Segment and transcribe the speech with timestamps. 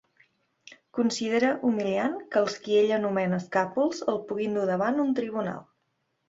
[0.99, 5.63] Considera humiliant que els qui ell anomena escàpols el puguin dur davant un tribunal.